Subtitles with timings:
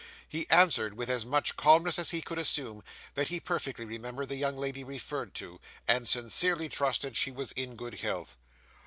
[0.27, 4.35] He answered, with as much calmness as he could assume, that he perfectly remembered the
[4.35, 8.35] young lady referred to, and sincerely trusted she was in good health.